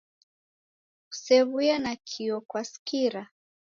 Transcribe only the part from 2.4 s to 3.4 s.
kwaskira?